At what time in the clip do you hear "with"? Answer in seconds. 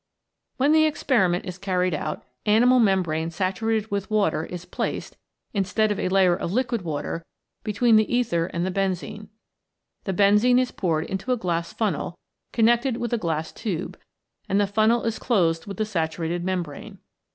3.91-4.09, 12.97-13.13, 15.67-15.77